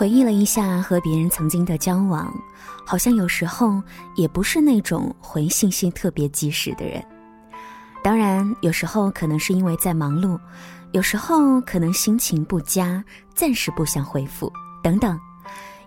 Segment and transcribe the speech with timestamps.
[0.00, 2.34] 回忆了一下和别人曾经的交往，
[2.86, 3.82] 好像有时候
[4.16, 7.04] 也不是那种回信息特别及时的人。
[8.02, 10.40] 当然，有时候可能是因为在忙碌，
[10.92, 14.50] 有时候可能心情不佳，暂时不想回复
[14.82, 15.20] 等等，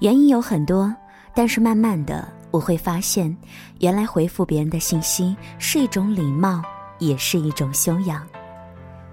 [0.00, 0.94] 原因有很多。
[1.34, 3.34] 但是慢慢的，我会发现，
[3.80, 6.60] 原来回复别人的信息是一种礼貌，
[6.98, 8.22] 也是一种修养。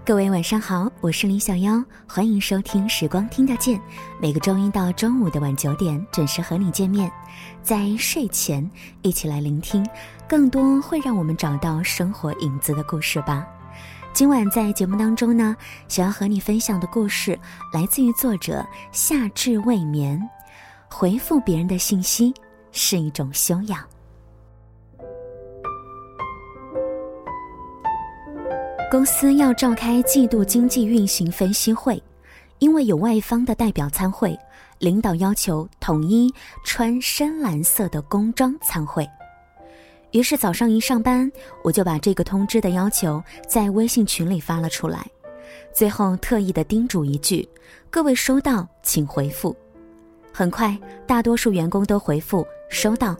[0.09, 3.77] 各位晚上好，我是李小妖，欢迎收听《时光听得见》，
[4.19, 7.11] 每个周一到周五的晚九点准时和你见面，
[7.61, 8.67] 在睡前
[9.03, 9.87] 一起来聆听
[10.27, 13.45] 更多会让我们找到生活影子的故事吧。
[14.11, 15.55] 今晚在节目当中呢，
[15.87, 17.39] 想要和你分享的故事
[17.71, 20.19] 来自于作者夏至未眠，
[20.89, 22.33] 回复别人的信息
[22.71, 23.79] 是一种修养。
[28.91, 32.01] 公司要召开季度经济运行分析会，
[32.57, 34.35] 因为有外方的代表参会，
[34.79, 39.07] 领导要求统一穿深蓝色的工装参会。
[40.09, 41.31] 于是早上一上班，
[41.63, 45.05] 我就把这个通知的要求在微信群里发了出来，
[45.71, 47.47] 最后特意的叮嘱一句
[47.91, 49.55] ：“各位收到请回复。”
[50.33, 53.15] 很快，大多数员工都回复收到。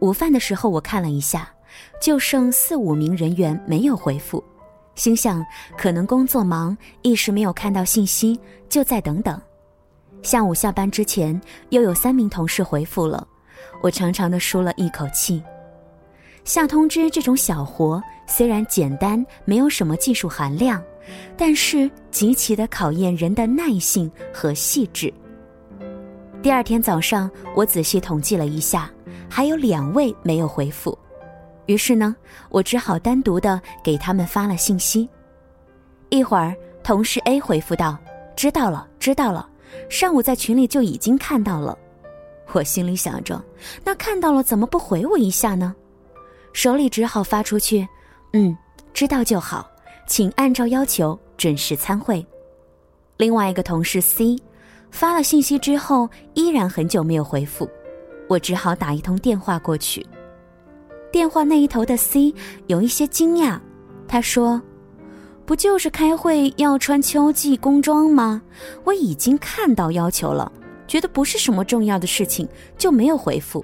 [0.00, 1.48] 午饭的时候我看了一下，
[2.00, 4.42] 就剩四五名人员没有回复。
[4.94, 5.44] 心想，
[5.76, 9.40] 可能工作忙，一时没有看到信息，就再等等。
[10.22, 11.40] 下午下班之前，
[11.70, 13.26] 又有三名同事回复了，
[13.80, 15.42] 我长长的舒了一口气。
[16.44, 20.82] 下通知这种小活虽然简单，没有什么技术含量，
[21.36, 25.12] 但是极其的考验人的耐性和细致。
[26.42, 28.90] 第二天早上，我仔细统计了一下，
[29.28, 30.96] 还有两位没有回复。
[31.66, 32.14] 于是呢，
[32.48, 35.08] 我只好单独的给他们发了信息。
[36.10, 37.98] 一会儿，同事 A 回复道
[38.36, 39.48] ：“知道了，知道了，
[39.88, 41.78] 上午在群里就已经看到了。”
[42.52, 43.42] 我心里想着，
[43.82, 45.74] 那看到了怎么不回我一下呢？
[46.52, 47.88] 手里只好发出去
[48.34, 48.54] ：“嗯，
[48.92, 49.70] 知道就好，
[50.06, 52.24] 请按照要求准时参会。”
[53.16, 54.36] 另外一个同事 C
[54.90, 57.70] 发了信息之后，依然很久没有回复，
[58.28, 60.04] 我只好打一通电话过去。
[61.12, 62.34] 电话那一头的 C
[62.68, 63.60] 有一些惊讶，
[64.08, 64.60] 他说
[65.44, 68.40] ：“不就是开会要穿秋季工装吗？
[68.82, 70.50] 我已经看到要求了，
[70.86, 73.62] 觉得不是什么重要的事情，就没有回复。”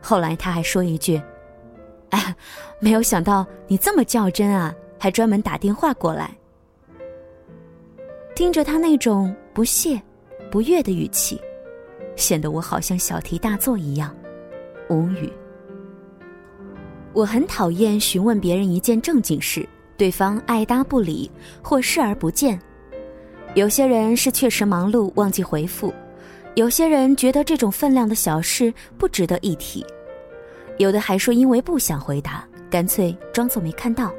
[0.00, 1.20] 后来他还说一句
[2.10, 2.34] ：“哎，
[2.78, 6.34] 没有想到你这么较真啊，还专门打电话过来。”
[8.36, 10.00] 听着他那种不屑、
[10.50, 11.38] 不悦的语气，
[12.14, 14.16] 显得我好像小题大做一样，
[14.88, 15.30] 无语。
[17.12, 22.58] 我很讨厌询问别人一件正经事，对方爱答不理或视而不见。
[23.54, 25.92] 有些人是确实忙碌忘记回复，
[26.54, 29.84] 有些人觉得这种分量的小事不值得一提，
[30.78, 34.12] 有的还说因为不想回答，干脆装作没看到。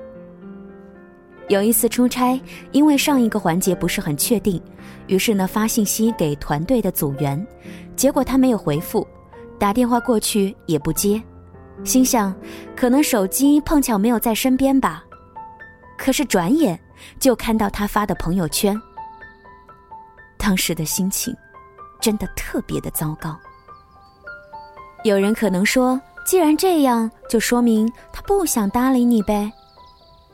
[1.47, 2.39] 有一次出差，
[2.73, 4.61] 因为上一个环节不是很确定，
[5.07, 7.45] 于是呢发信息给团队的组员，
[7.95, 9.07] 结果他没有回复，
[9.57, 11.21] 打电话过去也不接。
[11.83, 12.33] 心想，
[12.75, 15.03] 可能手机碰巧没有在身边吧。
[15.97, 16.79] 可是转眼
[17.19, 18.79] 就看到他发的朋友圈。
[20.37, 21.35] 当时的心情，
[21.99, 23.37] 真的特别的糟糕。
[25.03, 29.51] 有人可能说，既然这样，就说明他不想搭理你呗。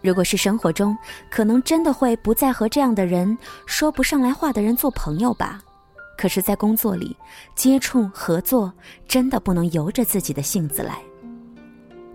[0.02, 0.98] 如果是生活中，
[1.30, 5.60] 可能真的会不再和这样的人说不上来话的人做朋友吧。
[6.18, 7.16] 可是，在工作里，
[7.56, 8.72] 接触合作，
[9.08, 11.00] 真的不能由着自己的性子来。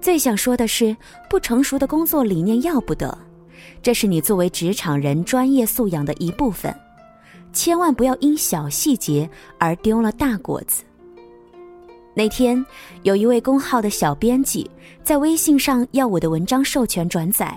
[0.03, 0.95] 最想说的是，
[1.31, 3.17] 不成熟的工作理念要不得，
[3.81, 6.75] 这是你作为职场人专业素养的一部分，
[7.53, 10.83] 千万不要因小细节而丢了大果子。
[12.15, 12.63] 那天，
[13.05, 14.69] 有一位公号的小编辑
[15.05, 17.57] 在微信上要我的文章授权转载，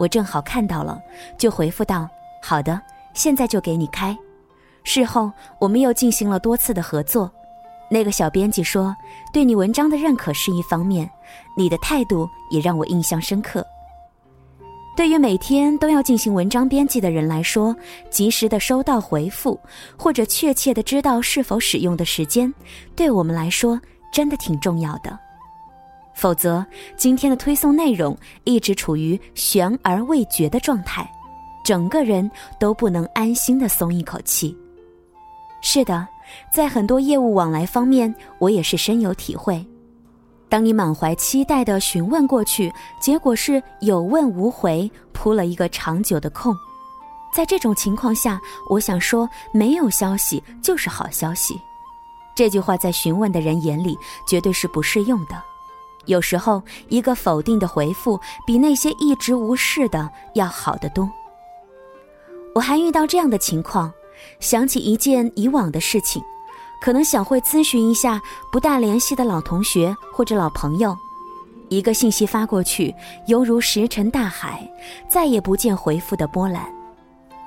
[0.00, 0.98] 我正好看到了，
[1.36, 2.08] 就回复道
[2.42, 2.80] ：“好的，
[3.12, 4.16] 现在就给你开。”
[4.84, 7.30] 事后，我们又进行了多次的合作。
[7.94, 8.92] 那个小编辑说
[9.32, 11.08] ：“对你文章的认可是一方面，
[11.56, 13.64] 你的态度也让我印象深刻。
[14.96, 17.72] 对于每天都要进行文章编辑的人来说，
[18.10, 19.56] 及时的收到回复，
[19.96, 22.52] 或者确切的知道是否使用的时间，
[22.96, 23.80] 对我们来说
[24.12, 25.16] 真的挺重要的。
[26.16, 31.08] 否则，今天的推送内容一直处于悬而未决的状态，
[31.64, 34.52] 整个人都不能安心的松一口气。
[35.62, 36.04] 是的。”
[36.52, 39.64] 在很多业务往来方面，我也是深有体会。
[40.48, 46.54] 当你满怀期待的询问过去，结果是有问无回，扑了一个长久的空。
[47.34, 48.40] 在这种情况下，
[48.70, 51.60] 我想说，没有消息就是好消息。
[52.36, 55.42] 这句话在询问的人眼里绝对是不适用的。
[56.06, 61.10] 有时候，一个否定的回复比那些一直无视的要好得多。
[62.54, 63.92] 我还遇到这样的情况，
[64.40, 66.22] 想起一件以往的事情，
[66.80, 68.20] 可能想会咨询一下
[68.52, 70.96] 不大联系的老同学或者老朋友。
[71.70, 72.94] 一个信息发过去，
[73.26, 74.70] 犹如石沉大海，
[75.08, 76.72] 再也不见回复的波澜。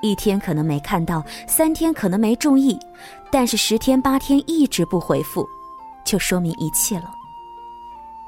[0.00, 2.78] 一天可能没看到，三天可能没注意，
[3.30, 5.48] 但是十天八天一直不回复，
[6.04, 7.10] 就说明一切了。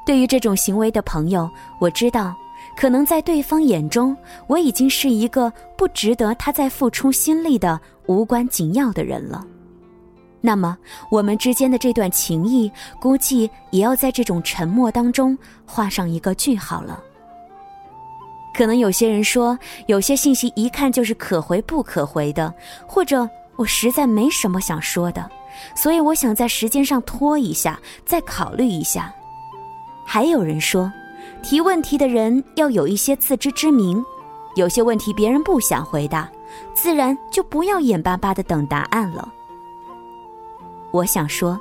[0.06, 1.48] 对于这种行为的朋友，
[1.78, 2.34] 我知道，
[2.76, 4.16] 可能在对方眼中，
[4.46, 9.44] 我已经是一个不值得他再付出心力的无关紧要的人了。
[10.40, 10.76] 那么，
[11.10, 15.36] 我们之间的这段情谊，估计也要在这种沉默当中
[15.66, 16.98] 画上一个句号了。
[18.54, 22.52] 可能有些人说，有些信息一看就是可回不可回的，
[22.86, 25.30] 或者我实在没什么想说的，
[25.76, 29.14] 所以我想在时间上拖一下，再考虑一下。
[30.06, 30.90] 还有人说，
[31.42, 34.04] 提问题的人要有一些自知之明，
[34.56, 36.30] 有些问题别人不想回答，
[36.74, 39.32] 自然就不要眼巴巴的等答案了。
[40.92, 41.58] 我想说，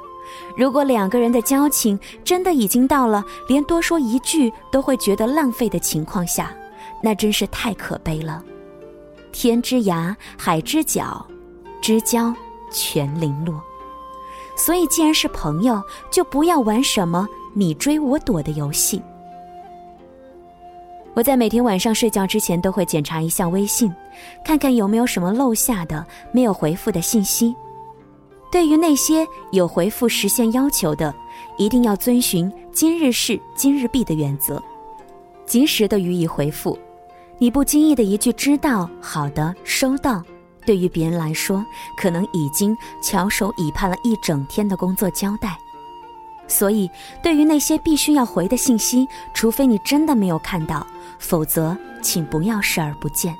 [0.57, 6.53] 如果两个人的交情真的已经到了连多说一句都会觉得浪费的情况下，
[7.01, 8.43] 那真是太可悲了。
[9.31, 11.25] 天之涯，海之角，
[11.81, 12.33] 知交
[12.71, 13.61] 全零落。
[14.55, 19.01] 所以，既然是朋友，就不要玩什么你追我躲的游戏。
[21.15, 23.93] 我在每天晚上睡觉之前都会检查一下微信，
[24.43, 27.53] 看看有没有什么漏下的没有回复的信息。
[28.51, 31.13] 对于那些有回复实现要求的，
[31.57, 34.61] 一定要遵循今日事今日毕的原则，
[35.45, 36.77] 及时的予以回复。
[37.37, 40.23] 你不经意的一句“知道”“好的”“收到”，
[40.65, 41.65] 对于别人来说，
[41.97, 45.57] 可能已经翘首以盼了一整天的工作交代。
[46.49, 46.91] 所以，
[47.23, 50.85] 对于那些必须要回的信息，除非你真的没有看到，
[51.17, 53.33] 否则请不要视而不见。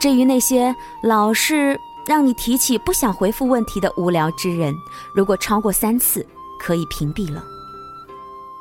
[0.00, 1.78] 至于那些老是……
[2.06, 4.72] 让你提起不想回复问题的无聊之人，
[5.12, 6.24] 如果超过三次，
[6.56, 7.42] 可以屏蔽了。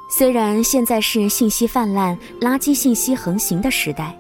[0.09, 4.17] 虽然现在是信息泛滥、垃圾信息横行的时代，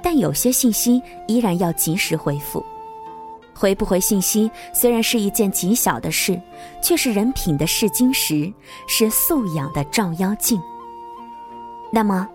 [0.00, 2.64] 但有些信息依然要及时回复。
[3.60, 6.40] 回不回信息虽然是一件极小的事，
[6.80, 8.50] 却是人品的试金石，
[8.88, 10.58] 是素养的照妖镜。
[11.92, 12.26] 那么，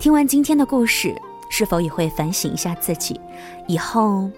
[0.00, 1.14] 听完今天的故事，
[1.50, 3.20] 是否也会反省一下自己，
[3.68, 4.28] 以后？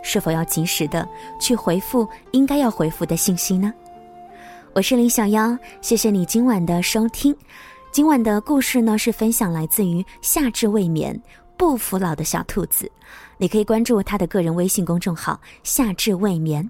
[0.00, 1.06] 是否要及时的
[1.40, 3.74] 去回复应该要回复的信息呢？
[4.74, 7.34] 我是林小妖，谢谢你今晚的收听。
[7.90, 11.20] 今晚的故事呢是分享来自于夏至未眠
[11.56, 12.88] 不服老的小兔子，
[13.38, 16.68] 你可以关注他的个人微信公众号“夏至未眠”。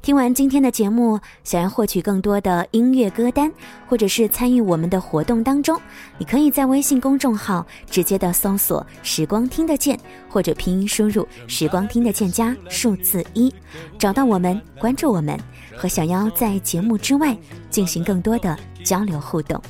[0.00, 3.52] 听完今天的节目，想要获取更多的音乐歌单，
[3.88, 5.76] 或者是参与我们的活动当中，
[6.18, 9.98] 你可以在微信公众号直接的搜索“时光听得见”，
[10.30, 13.52] 或者拼音输入“时光听得见”加数字一，
[13.98, 15.36] 找到我们，关注我们，
[15.76, 17.36] 和小妖在节目之外
[17.68, 19.60] 进行更多的交流互动。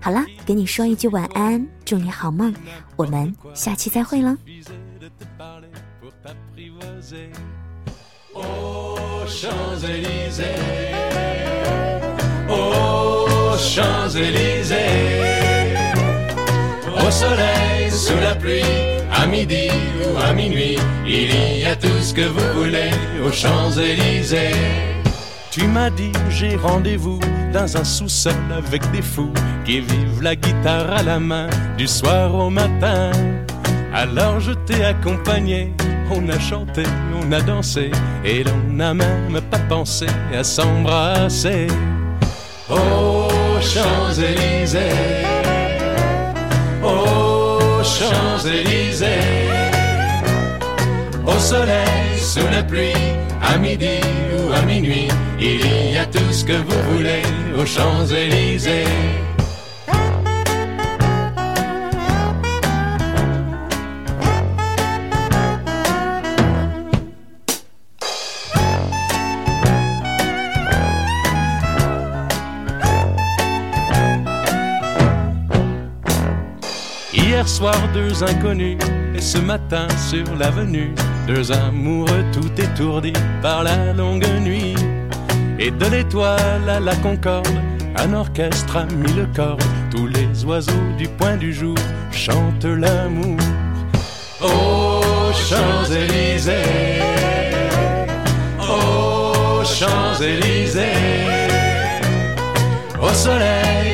[0.00, 2.54] 好了，给你说一句晚安，祝你好梦，
[2.94, 4.38] 我们下期再会了。
[7.06, 7.30] Champs-Élysées,
[12.48, 14.76] aux Champs-Élysées,
[16.96, 18.62] au soleil, sous la pluie,
[19.12, 19.68] à midi
[20.02, 22.90] ou à minuit, il y a tout ce que vous voulez
[23.24, 24.50] aux Champs-Élysées.
[25.52, 27.20] Tu m'as dit j'ai rendez-vous
[27.52, 29.32] dans un sous-sol avec des fous
[29.64, 31.46] qui vivent la guitare à la main
[31.78, 33.12] du soir au matin.
[33.94, 35.72] Alors je t'ai accompagné
[36.10, 36.82] on a chanté,
[37.20, 37.90] on a dansé,
[38.24, 41.66] et l'on n'a même pas pensé à s'embrasser.
[42.68, 44.80] Aux Champs-Élysées,
[46.82, 49.06] aux Champs-Élysées,
[51.26, 52.92] au soleil, sous la pluie,
[53.42, 54.00] à midi
[54.36, 55.08] ou à minuit,
[55.40, 57.22] il y a tout ce que vous voulez
[57.58, 58.84] aux Champs-Élysées.
[77.46, 78.76] Hier soir, deux inconnus,
[79.14, 80.92] et ce matin sur l'avenue,
[81.28, 84.74] deux amoureux tout étourdis par la longue nuit.
[85.60, 87.46] Et de l'étoile à la concorde,
[87.94, 89.58] un orchestre a mis le corps,
[89.92, 91.76] tous les oiseaux du point du jour
[92.10, 93.38] chantent l'amour.
[94.42, 96.52] Oh, Champs-Élysées,
[98.58, 100.82] aux Champs-Élysées,
[103.00, 103.85] au soleil,